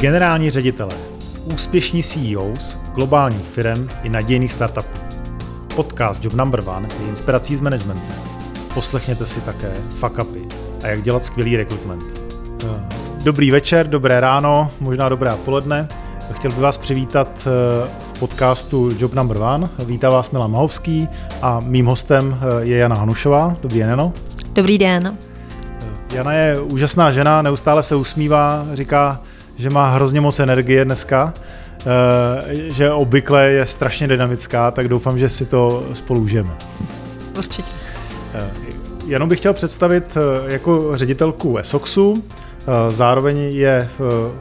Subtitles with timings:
[0.00, 0.94] Generální ředitelé,
[1.54, 4.98] úspěšní CEOs globálních firm i nadějných startupů.
[5.76, 8.12] Podcast Job Number One je inspirací z managementu.
[8.74, 10.40] Poslechněte si také fuck upy
[10.82, 12.04] a jak dělat skvělý rekrutment.
[13.24, 15.88] Dobrý večer, dobré ráno, možná dobré poledne.
[16.32, 19.68] Chtěl bych vás přivítat eh, v podcastu Job Number One.
[19.78, 21.08] Vítá vás Milan Mahovský
[21.42, 23.56] a mým hostem eh, je Jana Hanušová.
[23.62, 24.12] Dobrý den, Jano.
[24.52, 25.16] Dobrý den.
[26.12, 29.20] Jana je úžasná žena, neustále se usmívá, říká,
[29.56, 35.28] že má hrozně moc energie dneska, eh, že obvykle je strašně dynamická, tak doufám, že
[35.28, 36.50] si to spolu užijeme.
[37.38, 37.72] Určitě.
[39.06, 40.04] Jenom bych chtěl představit
[40.46, 42.24] jako ředitelku Esoxu,
[42.88, 43.88] zároveň je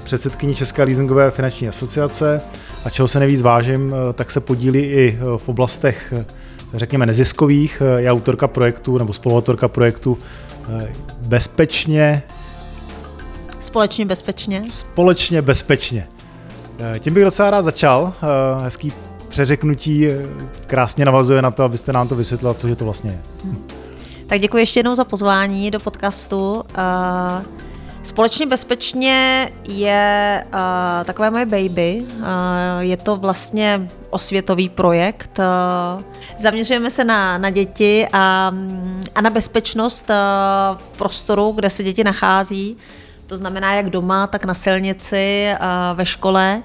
[0.03, 2.41] předsedkyní České leasingové finanční asociace
[2.85, 6.13] a čeho se nejvíc vážím, tak se podílí i v oblastech,
[6.73, 7.81] řekněme, neziskových.
[7.97, 10.17] Je autorka projektu nebo spoluautorka projektu
[11.21, 12.23] Bezpečně
[13.59, 14.63] Společně bezpečně.
[14.69, 16.07] Společně bezpečně.
[16.99, 18.13] Tím bych docela rád začal.
[18.63, 18.93] Hezký
[19.27, 20.07] přeřeknutí
[20.67, 23.19] krásně navazuje na to, abyste nám to vysvětlila, co je to vlastně je.
[24.27, 26.63] Tak děkuji ještě jednou za pozvání do podcastu.
[28.03, 32.05] Společně bezpečně je uh, takové moje baby.
[32.17, 32.25] Uh,
[32.79, 35.39] je to vlastně osvětový projekt.
[35.39, 36.03] Uh,
[36.37, 38.51] zaměřujeme se na, na děti a,
[39.15, 40.15] a na bezpečnost uh,
[40.77, 42.77] v prostoru, kde se děti nachází.
[43.29, 46.63] To znamená jak doma, tak na silnici, uh, ve škole.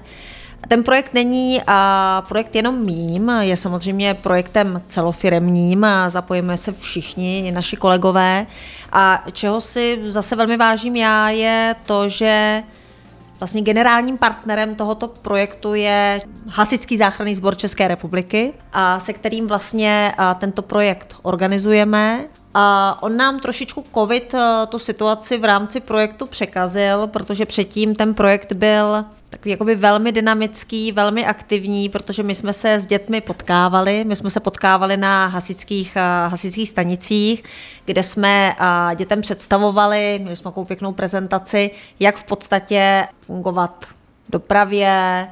[0.67, 7.47] Ten projekt není a projekt jenom mým, je samozřejmě projektem celofiremním a zapojíme se všichni,
[7.47, 8.47] i naši kolegové.
[8.91, 12.63] A čeho si zase velmi vážím já, je to, že
[13.39, 20.13] Vlastně generálním partnerem tohoto projektu je Hasičský záchranný sbor České republiky, a se kterým vlastně
[20.39, 22.25] tento projekt organizujeme.
[23.01, 28.53] On nám trošičku COVID eh, tu situaci v rámci projektu překazil, protože předtím ten projekt
[28.53, 34.15] byl takový jakoby velmi dynamický, velmi aktivní, protože my jsme se s dětmi potkávali, my
[34.15, 37.43] jsme se potkávali na hasičských, eh, hasičských stanicích,
[37.85, 43.85] kde jsme eh, dětem představovali, měli jsme takovou pěknou prezentaci, jak v podstatě fungovat
[44.27, 45.27] v dopravě,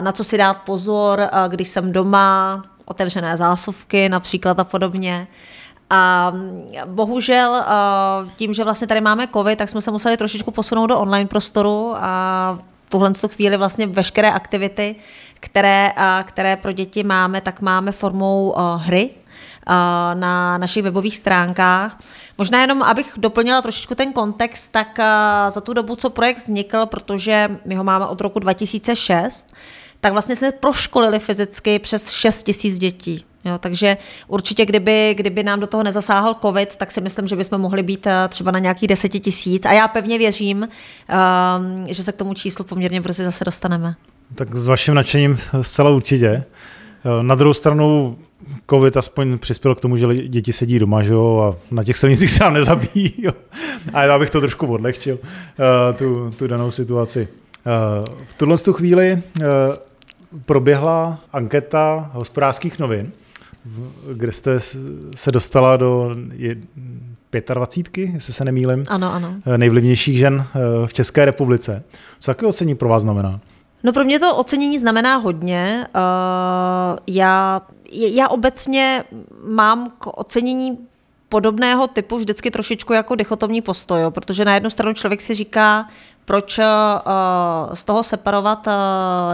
[0.00, 5.26] na co si dát pozor, když jsem doma, otevřené zásuvky například a podobně.
[5.90, 6.32] A
[6.86, 7.64] bohužel
[8.36, 11.94] tím, že vlastně tady máme covid, tak jsme se museli trošičku posunout do online prostoru
[11.96, 14.96] a v tuhle chvíli vlastně veškeré aktivity,
[15.40, 15.92] které,
[16.24, 19.10] které pro děti máme, tak máme formou hry,
[20.14, 21.98] na našich webových stránkách.
[22.38, 24.98] Možná jenom, abych doplnila trošičku ten kontext, tak
[25.48, 29.54] za tu dobu, co projekt vznikl, protože my ho máme od roku 2006,
[30.00, 33.24] tak vlastně jsme proškolili fyzicky přes 6 tisíc dětí.
[33.44, 33.96] Jo, takže
[34.28, 38.06] určitě, kdyby, kdyby nám do toho nezasáhl covid, tak si myslím, že bychom mohli být
[38.06, 39.66] eh, třeba na nějakých deseti tisíc.
[39.66, 43.94] A já pevně věřím, um, že se k tomu číslu poměrně brzy zase dostaneme.
[44.34, 46.28] Tak s vaším nadšením zcela určitě.
[46.28, 46.44] Eh,
[47.22, 48.18] na druhou stranu
[48.70, 52.30] covid aspoň přispěl k tomu, že děti sedí doma, že jo, a na těch silnicích
[52.30, 53.14] se nám nezabíjí.
[53.18, 53.32] Jo.
[53.92, 55.18] A já bych to trošku odlehčil,
[55.98, 57.28] tu, tu danou situaci.
[58.24, 59.22] V tuhle chvíli
[60.44, 63.12] proběhla anketa hospodářských novin,
[64.12, 64.60] kde jste
[65.14, 66.14] se dostala do
[67.54, 69.34] 25, jestli se nemýlim, ano, ano.
[69.46, 71.82] Eh, nejvlivnějších žen eh, v České republice.
[72.20, 73.40] Co také ocení pro vás znamená?
[73.82, 75.86] No pro mě to ocenění znamená hodně.
[75.94, 77.62] Uh, já,
[77.92, 79.04] já obecně
[79.44, 80.78] mám k ocenění
[81.28, 84.10] podobného typu vždycky trošičku jako dichotomní postoj, jo?
[84.10, 85.88] protože na jednu stranu člověk si říká,
[86.24, 86.64] proč uh,
[87.72, 88.72] z toho separovat uh,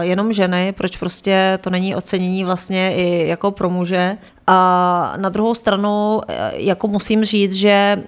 [0.01, 4.17] jenom ženy, proč prostě to není ocenění vlastně i jako pro muže.
[4.47, 6.21] A na druhou stranu
[6.53, 8.03] jako musím říct, že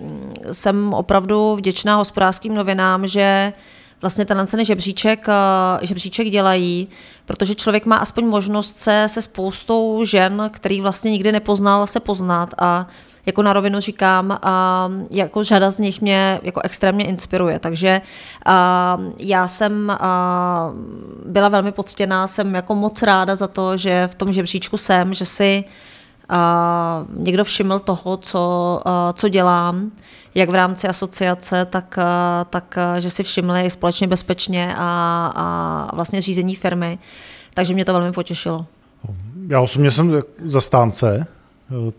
[0.51, 3.53] jsem opravdu vděčná hospodářským novinám, že
[4.01, 5.27] vlastně tenhle ten žebříček,
[5.81, 6.87] žebříček dělají,
[7.25, 12.49] protože člověk má aspoň možnost se se spoustou žen, který vlastně nikdy nepoznal, se poznat
[12.57, 12.87] a
[13.27, 18.01] jako na rovinu říkám, a jako řada z nich mě jako extrémně inspiruje, takže
[18.45, 20.71] a, já jsem a,
[21.25, 25.25] byla velmi poctěná, jsem jako moc ráda za to, že v tom žebříčku jsem, že
[25.25, 25.63] si
[26.29, 29.91] a, někdo všiml toho, co, a, co dělám,
[30.35, 35.95] jak v rámci asociace, tak, a, tak a, že si všimli společně bezpečně a, a
[35.95, 36.99] vlastně řízení firmy.
[37.53, 38.65] Takže mě to velmi potěšilo.
[39.47, 41.27] Já osobně jsem zastánce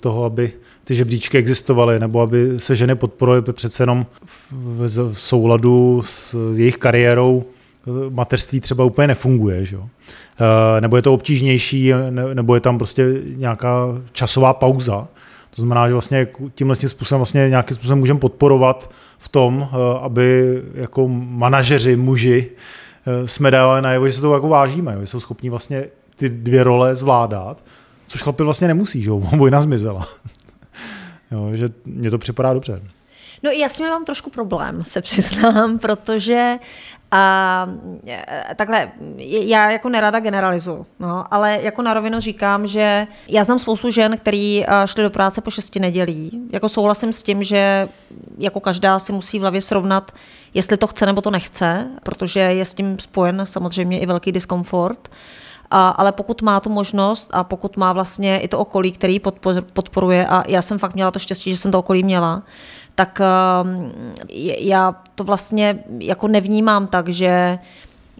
[0.00, 0.52] toho, aby
[0.84, 4.06] ty žebříčky existovaly, nebo aby se ženy podporovaly přece jenom
[4.50, 9.76] v, souladu s jejich kariérou eh, mateřství třeba úplně nefunguje, že?
[9.76, 11.92] Eh, nebo je to obtížnější,
[12.34, 15.08] nebo je tam prostě nějaká časová pauza.
[15.56, 19.68] To znamená, že vlastně tímhle způsobem vlastně nějakým způsobem můžeme podporovat v tom,
[20.00, 22.50] aby jako manažeři, muži,
[23.24, 25.84] jsme dali najevo, že se to jako vážíme, že jsou schopní vlastně
[26.16, 27.62] ty dvě role zvládat,
[28.08, 30.06] což chlapi vlastně nemusí, že jo, vojna zmizela.
[31.30, 32.82] jo, že mně to připadá dobře.
[33.42, 36.58] No já s mám trošku problém, se přiznám, protože
[37.10, 37.68] a
[38.56, 43.90] takhle, já jako nerada generalizuju, no, ale jako na rovinu říkám, že já znám spoustu
[43.90, 46.48] žen, který šly do práce po šesti nedělí.
[46.52, 47.88] Jako souhlasím s tím, že
[48.38, 50.12] jako každá si musí v hlavě srovnat,
[50.54, 55.08] jestli to chce nebo to nechce, protože je s tím spojen samozřejmě i velký diskomfort.
[55.70, 59.20] A, ale pokud má tu možnost a pokud má vlastně i to okolí, který
[59.72, 62.42] podporuje, a já jsem fakt měla to štěstí, že jsem to okolí měla,
[62.94, 63.92] tak ehm,
[64.58, 67.58] já to vlastně jako nevnímám tak, že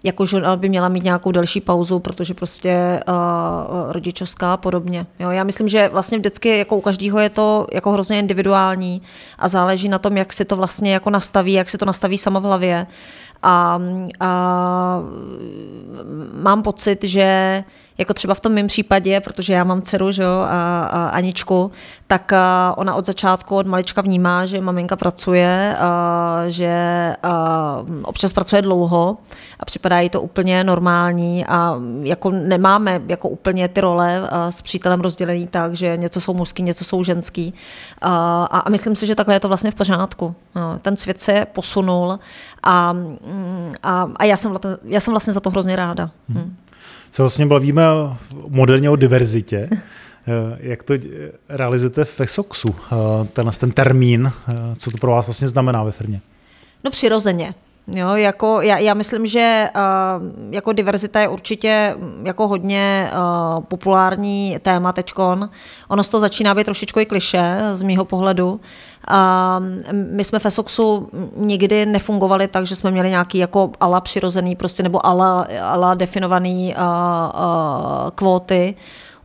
[0.05, 5.06] jako žena by měla mít nějakou delší pauzu, protože prostě uh, rodičovská a podobně.
[5.19, 9.03] Jo, já myslím, že vlastně vždycky jako u každého je to jako hrozně individuální
[9.39, 12.41] a záleží na tom, jak si to vlastně jako nastaví, jak si to nastaví sama
[12.41, 12.87] v hlavě.
[13.43, 13.81] A,
[14.20, 15.02] a
[16.32, 17.64] mám pocit, že
[17.99, 21.71] jako třeba v tom mém případě, protože já mám dceru že jo, a, a Aničku,
[22.06, 26.73] tak a ona od začátku, od malička vnímá, že maminka pracuje, a, že
[27.23, 29.17] a, občas pracuje dlouho
[29.61, 35.01] a připadá jí to úplně normální a jako nemáme jako úplně ty role s přítelem
[35.01, 37.55] rozdělený tak, že něco jsou mužský, něco jsou ženský
[38.01, 40.35] a, a myslím si, že takhle je to vlastně v pořádku.
[40.55, 42.19] No, ten svět se posunul
[42.62, 42.97] a,
[43.83, 46.11] a, a já, jsem, já jsem vlastně za to hrozně ráda.
[46.29, 46.56] Hmm
[47.19, 47.82] se vlastně bavíme
[48.49, 49.69] moderně o diverzitě.
[50.31, 50.94] Eh, jak to
[51.49, 55.93] realizujete v Fesoxu, eh, ten, ten termín, eh, co to pro vás vlastně znamená ve
[55.93, 56.20] firmě?
[56.85, 57.55] No přirozeně.
[57.94, 63.64] Jo, jako, já, já myslím, že uh, jako diverzita je určitě mm, jako hodně uh,
[63.64, 65.50] populární téma teďkon.
[65.88, 68.61] Ono z toho začíná být trošičku i kliše z mýho pohledu.
[69.11, 74.56] Uh, my jsme v Esoxu nikdy nefungovali tak, že jsme měli nějaký jako ala přirozený
[74.56, 78.75] prostě nebo ala, ala definovaný uh, uh, kvóty.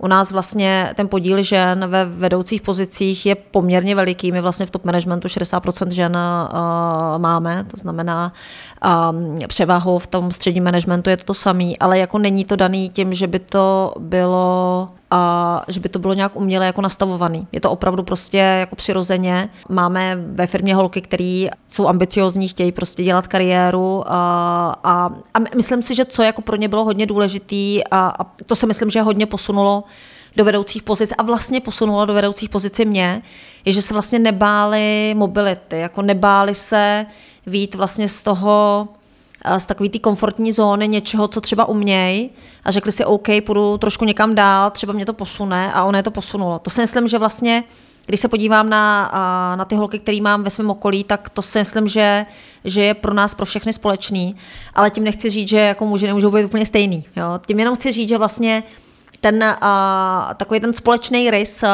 [0.04, 4.32] U nás vlastně ten podíl žen ve vedoucích pozicích je poměrně veliký.
[4.32, 8.34] My vlastně v top managementu 60% žen uh, máme, to znamená
[9.12, 12.90] um, převahu v tom středním managementu je to to samý, ale jako není to daný
[12.90, 17.48] tím, že by to bylo a že by to bylo nějak uměle jako nastavovaný.
[17.52, 19.50] Je to opravdu prostě jako přirozeně.
[19.70, 24.14] Máme ve firmě holky, které jsou ambiciozní, chtějí prostě dělat kariéru a,
[24.84, 28.56] a, a myslím si, že co jako pro ně bylo hodně důležitý a, a to
[28.56, 29.84] se myslím, že hodně posunulo
[30.36, 33.22] do vedoucích pozic a vlastně posunulo do vedoucích pozici mě,
[33.66, 37.06] je, že se vlastně nebáli mobility, jako nebáli se
[37.48, 38.88] vít vlastně z toho
[39.58, 42.30] z takové té komfortní zóny něčeho, co třeba umějí
[42.64, 46.04] a řekli si, OK, půjdu trošku někam dál, třeba mě to posune a ono je
[46.04, 46.60] to posunulo.
[46.60, 47.64] To si myslím, že vlastně
[48.06, 49.12] když se podívám na,
[49.58, 52.26] na ty holky, které mám ve svém okolí, tak to si myslím, že,
[52.64, 54.36] že je pro nás, pro všechny společný,
[54.74, 57.06] ale tím nechci říct, že jako muži nemůžou být úplně stejný.
[57.16, 57.40] Jo?
[57.48, 58.64] Tím jenom chci říct, že vlastně
[59.22, 61.70] ten uh, takový ten společný rys uh,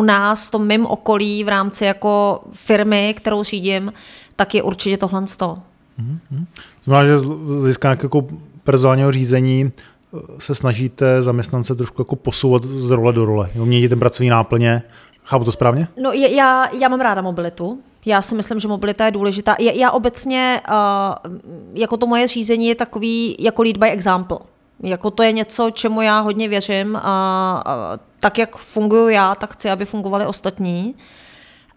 [0.00, 3.92] u nás v tom mém okolí v rámci jako firmy, kterou řídím,
[4.36, 5.62] tak je určitě tohle z toho.
[6.00, 6.44] Mm-hmm.
[6.84, 8.26] Znamená, že z hlediska nějakého
[8.64, 13.88] personálního řízení eh, se snažíte zaměstnance trošku jako posouvat z role do role, jo?
[13.88, 14.82] ten pracovní náplně.
[15.24, 15.88] Chápu to správně?
[16.02, 17.78] No já, já mám ráda mobilitu.
[18.06, 19.56] Já si myslím, že mobilita je důležitá.
[19.60, 21.36] Já, já obecně, uh,
[21.74, 24.38] jako to moje řízení je takový jako lead by example.
[24.82, 29.52] Jako to je něco, čemu já hodně věřím a, a tak, jak funguju já, tak
[29.52, 30.94] chci, aby fungovali ostatní.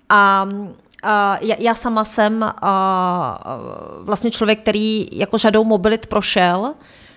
[0.10, 0.50] A
[1.42, 2.52] já, sama jsem
[4.00, 6.74] vlastně člověk, který jako řadou mobilit prošel.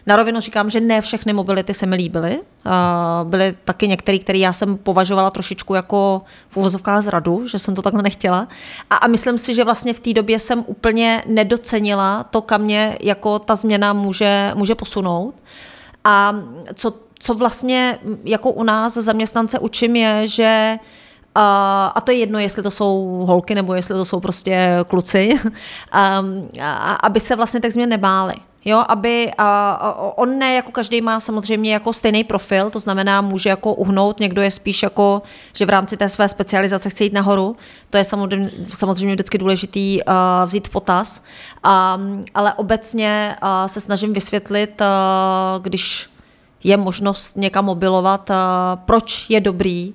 [0.06, 2.40] Na rovinu říkám, že ne všechny mobility se mi líbily.
[3.24, 7.82] Byly taky některé, které já jsem považovala trošičku jako v uvozovkách zradu, že jsem to
[7.82, 8.48] takhle nechtěla.
[8.90, 12.98] A, a myslím si, že vlastně v té době jsem úplně nedocenila to, kam mě
[13.00, 15.34] jako ta změna může, může posunout.
[16.04, 16.34] A
[16.74, 20.78] co, co vlastně jako u nás zaměstnance učím je, že
[21.36, 25.34] a, a to je jedno, jestli to jsou holky nebo jestli to jsou prostě kluci,
[25.92, 26.22] a,
[26.60, 28.34] a, aby se vlastně tak změn nebáli.
[28.64, 33.20] Jo, aby a, a, on ne jako každý má samozřejmě jako stejný profil, to znamená
[33.20, 37.12] může jako uhnout, někdo je spíš jako, že v rámci té své specializace chce jít
[37.12, 37.56] nahoru,
[37.90, 40.14] to je samozřejmě, samozřejmě vždycky důležitý uh,
[40.44, 41.22] vzít v potaz,
[41.66, 46.10] um, ale obecně uh, se snažím vysvětlit, uh, když
[46.64, 48.36] je možnost někam mobilovat, uh,
[48.84, 49.94] proč je dobrý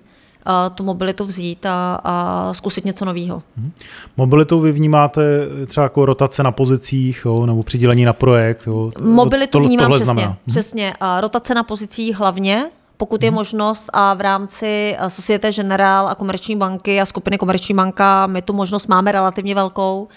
[0.75, 3.43] tu mobilitu vzít a, a zkusit něco nového.
[3.57, 3.71] Hmm.
[4.17, 5.21] Mobilitu vy vnímáte
[5.67, 8.61] třeba jako rotace na pozicích jo, nebo přidělení na projekt?
[8.67, 8.89] Jo.
[9.01, 10.05] Mobilitu to, vnímám přesně.
[10.05, 10.27] Znamená.
[10.27, 10.37] Mhm.
[10.47, 10.93] přesně.
[10.99, 12.65] A rotace na pozicích hlavně,
[12.97, 13.35] pokud je hmm.
[13.35, 18.53] možnost a v rámci Societe General a Komerční banky a skupiny Komerční banka my tu
[18.53, 20.07] možnost máme relativně velkou,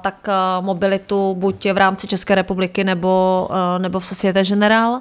[0.00, 0.28] tak
[0.60, 5.00] mobilitu buď v rámci České republiky nebo, nebo v Societe General.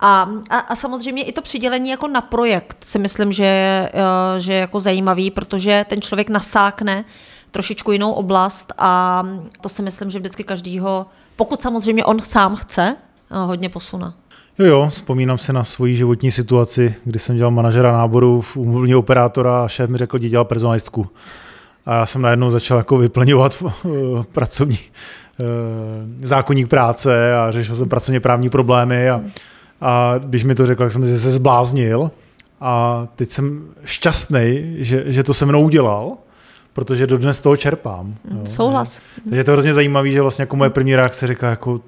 [0.00, 3.90] A, a, a samozřejmě i to přidělení jako na projekt si myslím, že,
[4.38, 7.04] že je jako zajímavý, protože ten člověk nasákne
[7.50, 9.22] trošičku jinou oblast a
[9.60, 12.96] to si myslím, že vždycky každýho, pokud samozřejmě on sám chce,
[13.30, 14.12] hodně posune.
[14.58, 18.94] Jo, jo, vzpomínám si na svoji životní situaci, kdy jsem dělal manažera náboru v umluvní
[18.94, 21.06] operátora a šéf mi řekl, že dělal personalistku.
[21.86, 23.88] A já jsem najednou začal jako vyplňovat eh,
[24.32, 25.44] pracovní eh,
[26.26, 29.22] zákonník práce a řešil jsem pracovně právní problémy a,
[29.80, 32.10] a když mi to řekl, tak jsem se zbláznil
[32.60, 36.16] a teď jsem šťastný, že, že to se mnou udělal,
[36.72, 38.14] protože dodnes toho čerpám.
[38.30, 38.46] Jo.
[38.46, 39.00] Souhlas.
[39.24, 41.80] Takže je to hrozně zajímavé, že vlastně jako moje první reakce říká, jako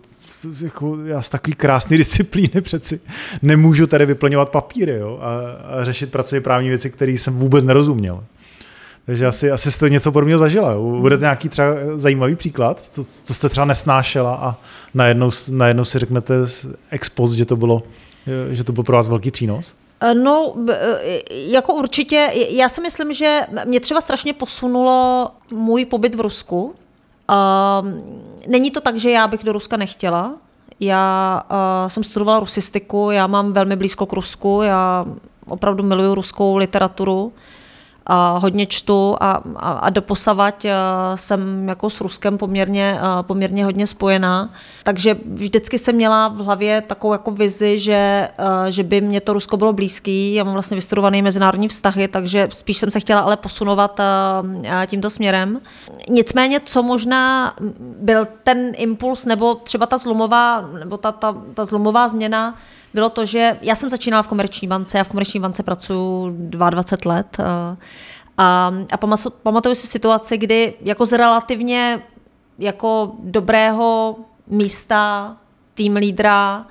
[0.62, 3.00] jako já z takový krásný disciplíny přeci
[3.42, 5.40] nemůžu tady vyplňovat papíry jo, a,
[5.80, 8.24] a řešit pracovně právní věci, které jsem vůbec nerozuměl.
[9.10, 10.74] Takže asi, asi jste něco podobného zažila.
[10.78, 14.56] Bude to nějaký třeba zajímavý příklad, co, co jste třeba nesnášela a
[14.94, 16.34] najednou, najednou si řeknete
[16.90, 17.82] ex post, že to bylo,
[18.50, 19.74] že to byl pro vás velký přínos?
[20.22, 20.54] No,
[21.30, 26.74] jako určitě, já si myslím, že mě třeba strašně posunulo můj pobyt v Rusku,
[27.30, 27.88] Uh,
[28.48, 30.32] není to tak, že já bych do Ruska nechtěla.
[30.80, 35.06] Já uh, jsem studovala rusistiku, já mám velmi blízko k Rusku, já
[35.46, 37.32] opravdu miluju ruskou literaturu
[38.06, 40.72] a hodně čtu a, a, a doposavať eh,
[41.14, 44.50] jsem jako s Ruskem poměrně, eh, poměrně hodně spojená.
[44.84, 49.32] Takže vždycky jsem měla v hlavě takovou jako vizi, že, eh, že by mě to
[49.32, 50.34] Rusko bylo blízký.
[50.34, 54.00] Já mám vlastně vystudovaný mezinárodní vztahy, takže spíš jsem se chtěla ale posunovat
[54.86, 55.60] tímto směrem.
[56.08, 62.08] Nicméně, co možná byl ten impuls nebo třeba ta zlomová, nebo ta, ta, ta zlomová
[62.08, 62.54] změna,
[62.94, 67.14] bylo to, že já jsem začínala v komerční bance, já v komerční bance pracuji 22
[67.14, 67.76] let eh,
[68.38, 68.96] a, a
[69.42, 72.02] pamatuju si situaci, kdy jako z relativně
[72.58, 74.16] jako dobrého
[74.46, 75.36] místa,
[75.74, 76.66] tým lídra,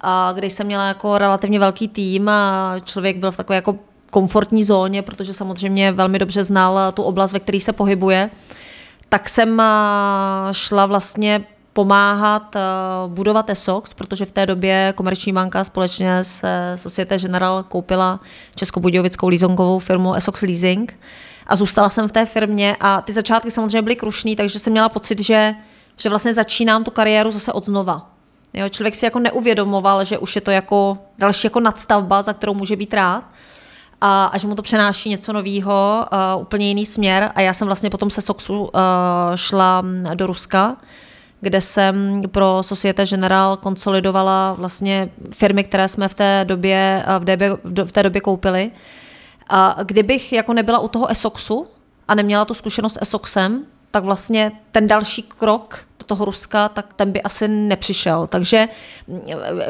[0.00, 3.78] a kdy jsem měla jako relativně velký tým a člověk byl v takové jako
[4.10, 8.30] komfortní zóně, protože samozřejmě velmi dobře znal tu oblast, ve které se pohybuje,
[9.08, 9.64] tak jsem eh,
[10.52, 11.44] šla vlastně
[11.78, 16.44] pomáhat uh, budovat ESOX, protože v té době Komerční banka společně s
[16.74, 18.20] Societe General koupila
[18.54, 20.98] českobudějovickou leasingovou firmu ESOX Leasing
[21.46, 24.88] a zůstala jsem v té firmě a ty začátky samozřejmě byly krušný, takže jsem měla
[24.88, 25.54] pocit, že,
[25.96, 28.10] že vlastně začínám tu kariéru zase od znova.
[28.54, 32.54] Jo, člověk si jako neuvědomoval, že už je to jako další jako nadstavba, za kterou
[32.54, 33.24] může být rád
[34.00, 37.66] a, a že mu to přenáší něco nového, uh, úplně jiný směr a já jsem
[37.68, 38.68] vlastně potom se Soxu uh,
[39.34, 40.76] šla do Ruska,
[41.40, 47.56] kde jsem pro Societe General konsolidovala vlastně firmy, které jsme v té době, v, době,
[47.84, 48.70] v té době koupili.
[49.48, 51.66] A kdybych jako nebyla u toho Esoxu
[52.08, 56.94] a neměla tu zkušenost s Esoxem, tak vlastně ten další krok do toho Ruska, tak
[56.94, 58.26] ten by asi nepřišel.
[58.26, 58.68] Takže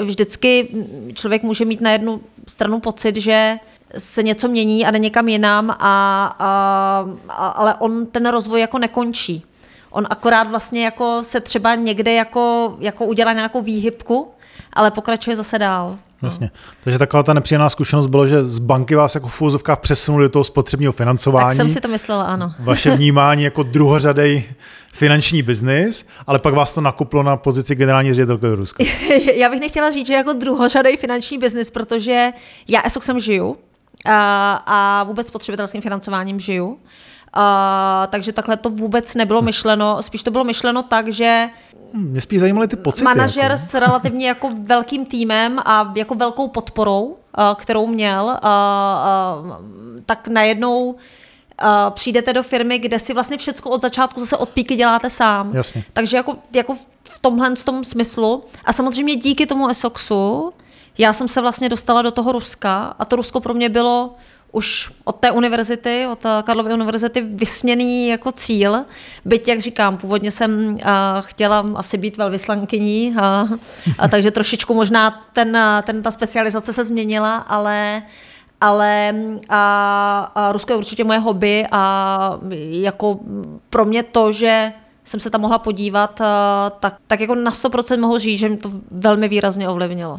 [0.00, 0.68] vždycky
[1.14, 3.56] člověk může mít na jednu stranu pocit, že
[3.98, 8.78] se něco mění a jde někam jinam, a, a, a, ale on ten rozvoj jako
[8.78, 9.44] nekončí.
[9.90, 14.28] On akorát vlastně jako se třeba někde jako, jako udělá nějakou výhybku,
[14.72, 15.98] ale pokračuje zase dál.
[16.22, 16.50] Jasně.
[16.84, 20.28] Takže taková ta nepříjemná zkušenost bylo, že z banky vás jako v úvozovkách přesunuli do
[20.28, 21.48] toho spotřebního financování.
[21.48, 22.54] Tak jsem si to myslela, ano.
[22.60, 24.44] Vaše vnímání jako druhořadej
[24.92, 28.84] finanční biznis, ale pak vás to nakuplo na pozici generální ředitelky Ruska.
[29.34, 32.30] já bych nechtěla říct, že jako druhořadej finanční biznis, protože
[32.68, 33.56] já ESOXem žiju
[34.06, 36.78] a, a vůbec spotřebitelským financováním žiju.
[37.32, 40.02] A, takže takhle to vůbec nebylo myšleno.
[40.02, 41.48] Spíš to bylo myšleno tak, že
[41.92, 43.04] mě spíš zajímaly ty pocity.
[43.04, 43.56] Manažer jako.
[43.56, 47.16] s relativně jako velkým týmem a jako velkou podporou,
[47.54, 48.38] kterou měl,
[50.06, 50.96] tak najednou
[51.90, 55.54] přijdete do firmy, kde si vlastně všechno od začátku zase od píky děláte sám.
[55.54, 55.84] Jasně.
[55.92, 56.74] Takže jako, jako
[57.08, 58.44] v tomhle v tom smyslu.
[58.64, 60.52] A samozřejmě díky tomu ESOXu
[60.98, 64.14] já jsem se vlastně dostala do toho Ruska a to Rusko pro mě bylo
[64.52, 68.84] už od té univerzity, od Karlovy univerzity vysněný jako cíl.
[69.24, 70.80] Byť, jak říkám, původně jsem uh,
[71.20, 73.58] chtěla asi být velvyslankyní, uh,
[73.98, 78.02] a takže trošičku možná ten, ten, ta specializace se změnila, ale
[78.60, 79.14] ale
[79.48, 82.38] a, a Rusko je určitě moje hobby a
[82.70, 83.20] jako
[83.70, 84.72] pro mě to, že
[85.08, 86.20] jsem se tam mohla podívat,
[86.80, 90.16] tak, tak jako na 100% mohu říct, že mě to velmi výrazně ovlivnilo.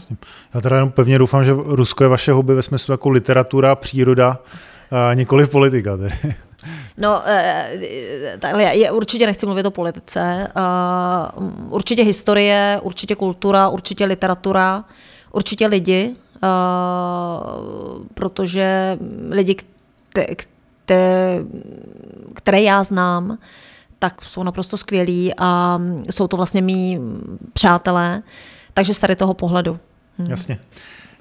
[0.53, 4.37] Já teda jenom pevně doufám, že Rusko je vaše hobby ve smyslu jako literatura, příroda,
[5.13, 5.97] nikoli politika.
[5.97, 6.13] Tedy.
[6.97, 10.47] No, eh, takhle, já určitě nechci mluvit o politice.
[11.69, 14.83] Určitě historie, určitě kultura, určitě literatura,
[15.31, 16.15] určitě lidi,
[18.13, 18.97] protože
[19.29, 19.55] lidi,
[22.33, 23.37] které já znám,
[23.99, 26.99] tak jsou naprosto skvělí a jsou to vlastně mý
[27.53, 28.21] přátelé.
[28.73, 29.79] Takže z tady toho pohledu.
[30.17, 30.29] Hmm.
[30.29, 30.59] Jasně.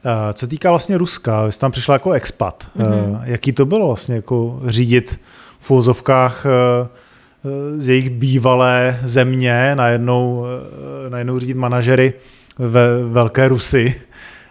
[0.05, 2.67] Eh, co týká vlastně Ruska, vy jste tam přišla jako expat.
[2.77, 3.21] Mm-hmm.
[3.25, 5.21] Jaký to bylo vlastně jako řídit
[5.59, 6.89] v úvozovkách eh,
[7.77, 10.45] z jejich bývalé země, najednou,
[11.09, 12.13] najednou řídit manažery
[12.59, 13.95] ve Velké Rusy.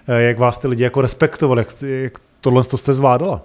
[0.08, 3.42] Jak vás ty lidi jako respektovali, jak, jak tohle to jste zvládala?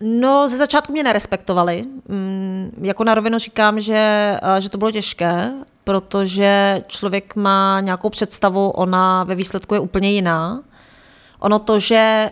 [0.00, 1.84] No, ze začátku mě nerespektovali.
[2.08, 5.52] Mm, jako na rovinu říkám, že, že to bylo těžké,
[5.84, 10.62] protože člověk má nějakou představu, ona ve výsledku je úplně jiná.
[11.38, 12.30] Ono to, že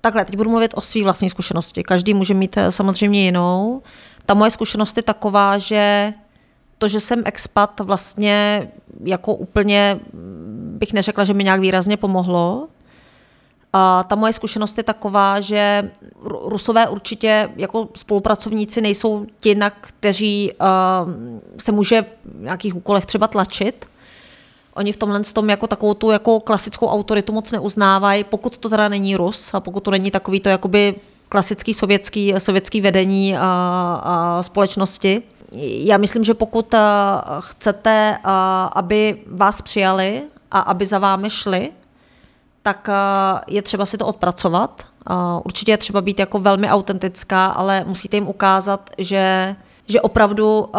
[0.00, 1.82] takhle, teď budu mluvit o své vlastní zkušenosti.
[1.82, 3.82] Každý může mít eh, samozřejmě jinou.
[4.26, 6.12] Ta moje zkušenost je taková, že
[6.78, 8.68] to, že jsem expat, vlastně
[9.04, 10.00] jako úplně
[10.78, 12.68] bych neřekla, že mi nějak výrazně pomohlo.
[13.72, 15.90] A ta moje zkušenost je taková, že
[16.22, 21.12] Rusové určitě jako spolupracovníci nejsou ti, na kteří uh,
[21.58, 22.08] se může v
[22.40, 23.86] nějakých úkolech třeba tlačit.
[24.74, 28.88] Oni v tomhle tom jako takovou tu jako klasickou autoritu moc neuznávají, pokud to teda
[28.88, 30.94] není Rus a pokud to není takový to jakoby
[31.28, 33.40] klasický sovětský, sovětský vedení a,
[34.04, 35.22] a společnosti.
[35.60, 36.74] Já myslím, že pokud
[37.40, 38.18] chcete,
[38.72, 41.70] aby vás přijali a aby za vámi šli,
[42.62, 42.88] tak
[43.46, 44.82] je třeba si to odpracovat.
[45.44, 49.56] Určitě je třeba být jako velmi autentická, ale musíte jim ukázat, že
[49.90, 50.70] že opravdu uh,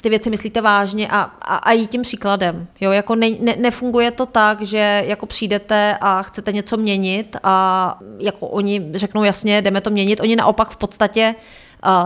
[0.00, 2.66] ty věci myslíte vážně a, a, a jít tím příkladem.
[2.80, 7.98] Jo, jako ne, ne, nefunguje to tak, že jako přijdete a chcete něco měnit a
[8.18, 10.20] jako oni řeknou jasně, jdeme to měnit.
[10.20, 11.34] Oni naopak v podstatě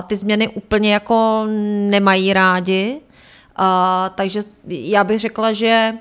[0.06, 1.47] ty změny úplně jako
[1.88, 3.00] nemají rádi.
[4.14, 5.92] Takže já bych řekla, že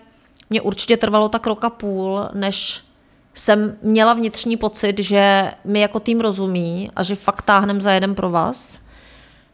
[0.49, 2.83] mě určitě trvalo tak roka půl, než
[3.33, 8.15] jsem měla vnitřní pocit, že mi jako tým rozumí a že fakt táhnem za jeden
[8.15, 8.79] pro vás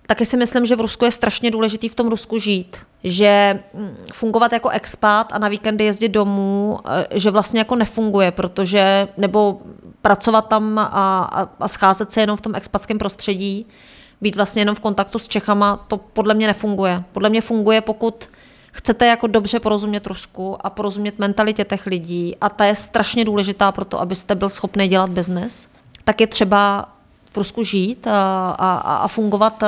[0.08, 3.98] taky si myslím, že v Rusku je strašně důležitý v tom Rusku žít, že mm,
[4.14, 9.58] fungovat jako expat a na víkendy jezdit domů, eh, že vlastně jako nefunguje, protože, nebo
[10.02, 13.66] pracovat tam a, a, a scházet se jenom v tom expatském prostředí,
[14.22, 17.04] být vlastně jenom v kontaktu s Čechama, to podle mě nefunguje.
[17.12, 18.30] Podle mě funguje, pokud
[18.74, 23.72] chcete jako dobře porozumět Rusku a porozumět mentalitě těch lidí a ta je strašně důležitá
[23.72, 25.70] pro to, abyste byl schopný dělat biznes,
[26.04, 26.90] tak je třeba
[27.32, 29.64] v Rusku žít a, a, a fungovat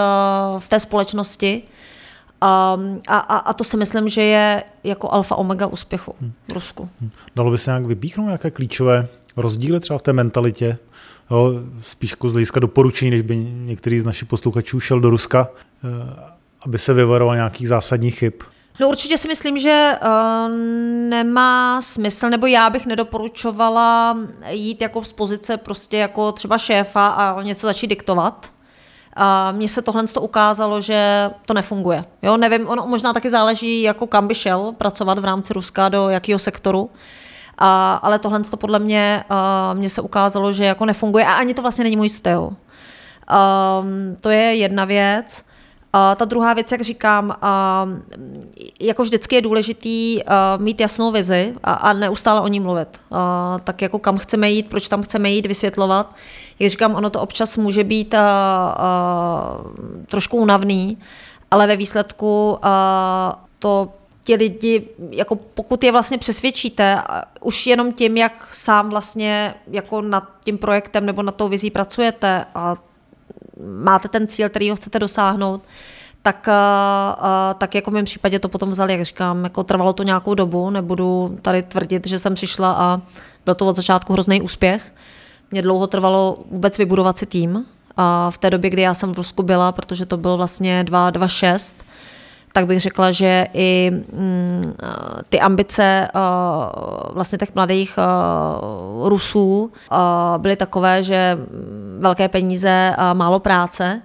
[0.59, 1.63] v té společnosti.
[2.41, 6.15] A, a, a to si myslím, že je jako alfa omega úspěchu
[6.47, 6.89] v Rusku.
[7.01, 7.09] Hm.
[7.35, 10.77] Dalo by se nějak vypíchnout nějaké klíčové rozdíly třeba v té mentalitě?
[11.31, 15.47] Jo, spíš jako z hlediska doporučení, než by některý z našich posluchačů šel do Ruska,
[15.83, 15.87] eh,
[16.61, 18.33] aby se vyvaroval nějakých zásadních chyb.
[18.79, 20.55] No určitě si myslím, že uh,
[21.09, 24.17] nemá smysl, nebo já bych nedoporučovala
[24.49, 28.49] jít jako z pozice prostě jako třeba šéfa a něco začít diktovat.
[29.15, 32.05] A mně se tohle to ukázalo, že to nefunguje.
[32.21, 36.09] Jo, nevím, ono možná taky záleží, jako kam by šel pracovat v rámci Ruska, do
[36.09, 36.89] jakého sektoru.
[37.57, 41.53] A, ale tohle to podle mě, uh, mně se ukázalo, že jako nefunguje a ani
[41.53, 42.41] to vlastně není můj styl.
[42.41, 45.43] Um, to je jedna věc.
[45.97, 47.88] A ta druhá věc, jak říkám, a,
[48.81, 50.19] jako vždycky je důležitý
[50.58, 53.01] mít jasnou vizi a, a neustále o ní mluvit.
[53.12, 56.15] A, tak jako kam chceme jít, proč tam chceme jít, vysvětlovat.
[56.60, 58.19] Jak říkám, ono to občas může být a,
[58.77, 59.58] a,
[60.05, 60.97] trošku unavný,
[61.51, 63.89] ale ve výsledku a, to
[64.23, 67.01] ti lidi, jako pokud je vlastně přesvědčíte,
[67.41, 72.45] už jenom tím, jak sám vlastně jako nad tím projektem nebo nad tou vizí pracujete
[72.55, 72.75] a
[73.83, 75.63] máte ten cíl, který ho chcete dosáhnout,
[76.21, 76.49] tak,
[77.57, 80.69] tak jako v mém případě to potom vzali, jak říkám, jako trvalo to nějakou dobu,
[80.69, 83.01] nebudu tady tvrdit, že jsem přišla a
[83.45, 84.93] byl to od začátku hrozný úspěch.
[85.51, 87.65] Mě dlouho trvalo vůbec vybudovat si tým.
[87.97, 91.83] A v té době, kdy já jsem v Rusku byla, protože to byl vlastně 226,
[92.55, 94.73] tak bych řekla, že i mm,
[95.29, 96.07] ty ambice
[97.13, 97.99] vlastně těch mladých
[99.03, 99.71] Rusů
[100.37, 101.37] byly takové, že
[101.99, 104.01] velké peníze a málo práce,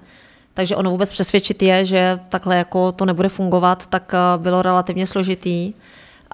[0.55, 5.75] takže ono vůbec přesvědčit je, že takhle jako to nebude fungovat, tak bylo relativně složitý.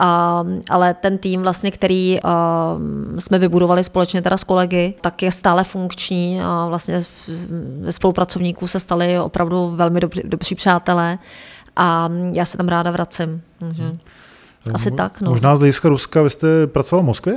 [0.01, 2.31] Uh, ale ten tým, vlastně, který uh,
[3.19, 7.01] jsme vybudovali společně teda s kolegy, tak je stále funkční a vlastně
[7.81, 11.19] ze spolupracovníků se stali opravdu velmi dobří, dobří přátelé
[11.77, 13.43] a já se tam ráda vracím.
[13.59, 13.95] Takže hmm.
[14.75, 15.21] asi Mo- tak.
[15.21, 15.31] No.
[15.31, 17.35] Možná z hlediska Ruska, vy jste pracovala v Moskvě?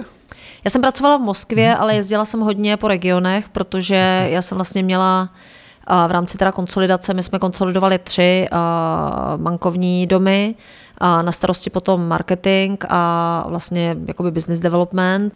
[0.66, 1.82] Já jsem pracovala v Moskvě, hmm.
[1.82, 4.30] ale jezdila jsem hodně po regionech, protože Jasně.
[4.30, 5.30] já jsem vlastně měla
[6.08, 8.48] v rámci teda konsolidace, my jsme konsolidovali tři
[9.38, 10.56] bankovní domy
[11.02, 15.34] na starosti potom marketing a vlastně jakoby business development.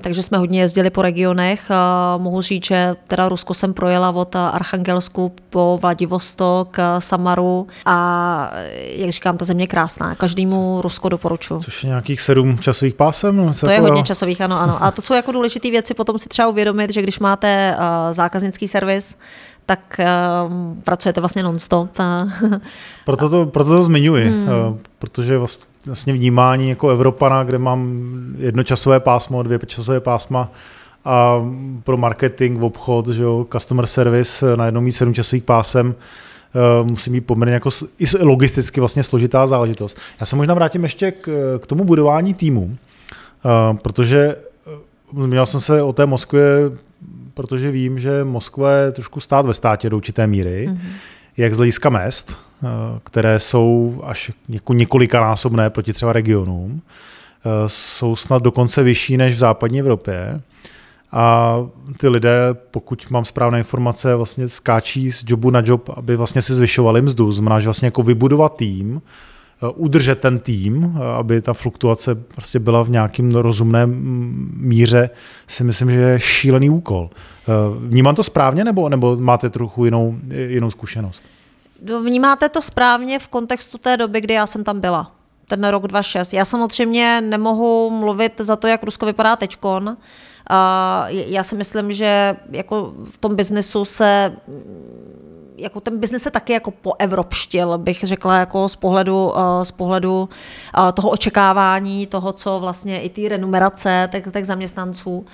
[0.00, 1.70] Takže jsme hodně jezdili po regionech.
[2.16, 8.50] Mohu říct, že teda Rusko jsem projela od Archangelsku po Vladivostok, Samaru a
[8.96, 10.14] jak říkám, ta země je krásná.
[10.14, 11.60] Každému Rusko doporučuji.
[11.60, 13.36] Což je nějakých sedm časových pásem?
[13.36, 14.84] No, to je hodně časových, ano, ano.
[14.84, 17.76] A to jsou jako důležité věci potom si třeba uvědomit, že když máte
[18.10, 19.16] zákaznický servis,
[19.66, 20.52] tak uh,
[20.84, 21.90] pracujete vlastně non-stop.
[21.98, 22.26] A...
[23.04, 24.48] proto, to, proto to zmiňuji, hmm.
[24.48, 25.40] uh, protože
[25.86, 28.02] vlastně vnímání jako Evropana, kde mám
[28.38, 30.50] jednočasové pásmo, dvě časové pásma,
[31.04, 31.44] a
[31.84, 35.94] pro marketing, obchod, že jo, customer service, na jednou mít sedm časových pásem,
[36.90, 39.98] musí být poměrně jako i logisticky vlastně složitá záležitost.
[40.20, 42.76] Já se možná vrátím ještě k, k tomu budování týmu,
[43.82, 44.36] protože
[45.20, 46.70] zmínil jsem se o té Moskvě
[47.34, 50.78] protože vím, že Moskva je trošku stát ve státě do určité míry, mm-hmm.
[51.36, 52.66] jak z hlediska mest, eh,
[53.04, 54.30] které jsou až
[54.68, 60.40] několikanásobné proti třeba regionům, eh, jsou snad dokonce vyšší než v západní Evropě.
[61.12, 61.56] A
[61.96, 66.54] ty lidé, pokud mám správné informace, vlastně skáčí z jobu na job, aby vlastně si
[66.54, 67.32] zvyšovali mzdu.
[67.32, 69.02] Znamená, že vlastně jako vybudovat tým,
[69.70, 73.94] udržet ten tým, eh, aby ta fluktuace prostě byla v nějakým rozumném
[74.56, 75.10] míře,
[75.46, 77.10] si myslím, že je šílený úkol.
[77.12, 77.52] Eh,
[77.86, 81.24] vnímám to správně, nebo, nebo máte trochu jinou, jinou zkušenost?
[81.88, 85.12] No, vnímáte to správně v kontextu té doby, kdy já jsem tam byla
[85.46, 86.32] ten rok 2006.
[86.32, 89.96] Já samozřejmě nemohu mluvit za to, jak Rusko vypadá teďkon.
[91.08, 94.32] Já si myslím, že jako v tom biznesu se
[95.62, 100.28] jako ten biznes se taky jako poevropštil, bych řekla, jako z pohledu, eh, z pohledu
[100.88, 105.26] eh, toho očekávání, toho, co vlastně i ty renumerace těch, těch zaměstnanců.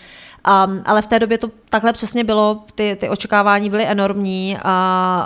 [0.66, 4.62] Um, ale v té době to takhle přesně bylo, ty, ty očekávání byly enormní a,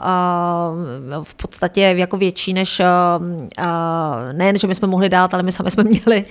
[0.03, 0.71] a
[1.23, 3.21] v podstatě jako větší než a,
[3.59, 6.25] eh, a, nejen, že my jsme mohli dát, ale my sami jsme měli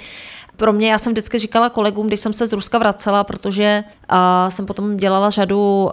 [0.57, 4.17] pro mě, já jsem vždycky říkala kolegům, když jsem se z Ruska vracela, protože uh,
[4.49, 5.91] jsem potom dělala řadu uh,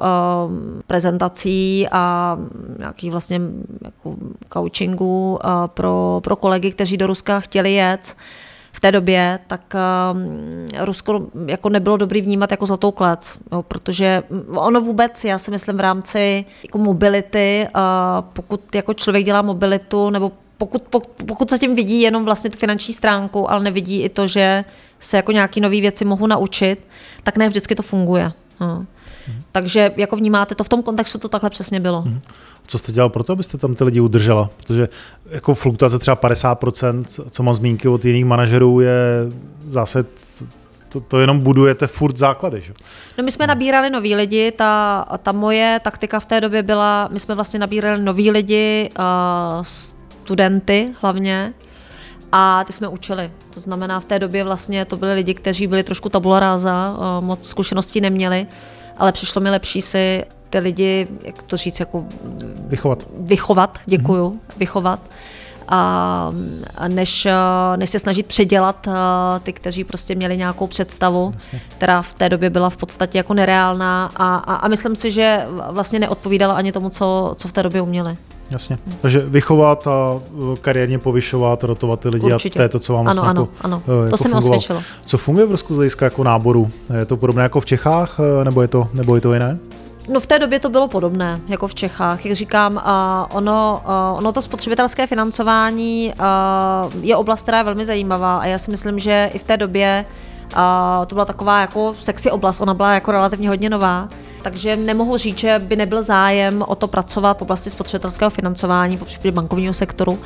[0.87, 2.37] prezentací a
[2.79, 3.40] nějakých vlastně
[3.85, 4.16] jako
[4.53, 8.16] coachingů uh, pro, pro kolegy, kteří do Ruska chtěli jet
[8.73, 14.23] v té době, tak uh, Rusko jako nebylo dobrý vnímat jako zlatou klec, jo, protože
[14.49, 17.81] ono vůbec, já si myslím v rámci jako mobility, uh,
[18.33, 20.83] pokud jako člověk dělá mobilitu nebo pokud,
[21.27, 24.64] pokud zatím vidí jenom vlastně tu finanční stránku, ale nevidí i to, že
[24.99, 26.88] se jako nějaké nové věci mohu naučit,
[27.23, 28.33] tak ne vždycky to funguje.
[28.59, 28.87] Hmm.
[29.53, 32.03] Takže jako vnímáte to, v tom kontextu to takhle přesně bylo.
[32.03, 32.21] Hmm.
[32.66, 34.51] Co jste dělal pro to, abyste tam ty lidi udržela?
[34.57, 34.88] Protože
[35.31, 38.97] jako fluktuace třeba 50%, co mám zmínky od jiných manažerů, je
[39.71, 40.05] zase
[40.88, 42.61] to, to jenom budujete furt základy.
[42.61, 42.73] Že?
[43.18, 47.18] No my jsme nabírali noví lidi, ta, ta moje taktika v té době byla, my
[47.18, 49.64] jsme vlastně nabírali noví lidi uh,
[50.29, 51.53] studenty hlavně,
[52.33, 53.31] a ty jsme učili.
[53.55, 57.25] To znamená, v té době vlastně to byli lidi, kteří byli trošku tabula ráza, eh,
[57.25, 58.47] moc zkušeností neměli,
[58.99, 62.05] ale přišlo mi lepší si ty lidi, jak to říct, jako
[62.69, 63.07] vychovat.
[63.19, 64.59] Vychovat, děkuju, mm-hmm.
[64.59, 65.01] vychovat.
[65.69, 66.33] A,
[66.88, 67.33] než, eh,
[67.77, 68.93] než se snažit předělat eh,
[69.41, 71.61] ty, kteří prostě měli nějakou představu, Jasně.
[71.69, 75.47] která v té době byla v podstatě jako nereálná a, a, a myslím si, že
[75.71, 78.17] vlastně neodpovídala ani tomu, co, co v té době uměli.
[78.51, 78.79] Jasně.
[79.01, 82.59] Takže vychovat a uh, kariérně povyšovat, rotovat ty lidi Určitě.
[82.59, 83.97] a to je to, co vám vlastně ano, jako, ano, ano.
[83.99, 84.83] Jako to se mi osvědčilo.
[85.07, 86.71] Co funguje v Rusku z hlediska jako náboru?
[86.99, 89.59] Je to podobné jako v Čechách, uh, nebo je to, nebo je to jiné?
[90.13, 92.27] No v té době to bylo podobné, jako v Čechách.
[92.27, 97.85] Jak říkám, uh, ono, uh, ono to spotřebitelské financování uh, je oblast, která je velmi
[97.85, 100.05] zajímavá a já si myslím, že i v té době
[100.53, 100.61] uh,
[101.07, 104.09] to byla taková jako sexy oblast, ona byla jako relativně hodně nová
[104.42, 109.05] takže nemohu říct, že by nebyl zájem o to pracovat v oblasti spotřebitelského financování, po
[109.05, 110.18] případě bankovního sektoru,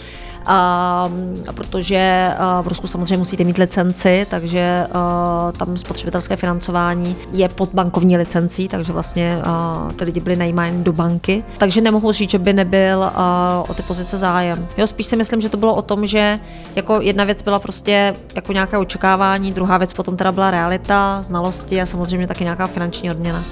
[0.46, 1.10] a,
[1.54, 7.70] protože a v Rusku samozřejmě musíte mít licenci, takže a, tam spotřebitelské financování je pod
[7.74, 11.44] bankovní licencí, takže vlastně a, ty lidi byli najímáni do banky.
[11.58, 14.68] Takže nemohu říct, že by nebyl a, o ty pozice zájem.
[14.76, 16.40] Jo, spíš si myslím, že to bylo o tom, že
[16.76, 21.80] jako jedna věc byla prostě jako nějaké očekávání, druhá věc potom teda byla realita, znalosti
[21.80, 23.44] a samozřejmě taky nějaká finanční odměna.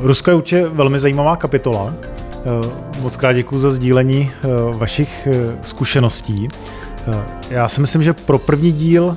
[0.00, 1.94] Rusko je určitě velmi zajímavá kapitola.
[2.32, 6.48] Eh, moc krát děkuji za sdílení eh, vašich eh, zkušeností.
[7.50, 9.16] Já si myslím, že pro první díl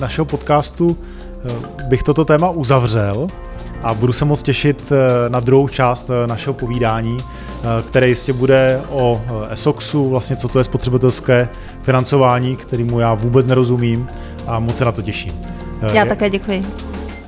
[0.00, 0.98] našeho podcastu
[1.88, 3.26] bych toto téma uzavřel
[3.82, 4.92] a budu se moc těšit
[5.28, 7.18] na druhou část našeho povídání,
[7.88, 11.48] které jistě bude o ESOXu, vlastně co to je spotřebitelské
[11.82, 14.08] financování, kterému já vůbec nerozumím
[14.46, 15.32] a moc se na to těším.
[15.92, 16.60] Já také děkuji.